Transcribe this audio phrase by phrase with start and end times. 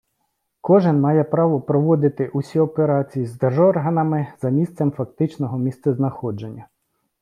[0.61, 6.67] Кожен має право проводити усі операції з держорганами за місцем фактичного місцезнаходження.